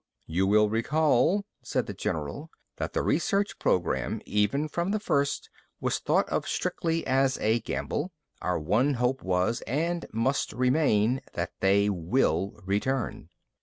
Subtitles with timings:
[0.25, 5.99] "You will recall," said the general, "that the research program, even from the first, was
[5.99, 8.11] thought of strictly as a gamble.
[8.41, 13.29] Our one hope was, and must remain, that they will return."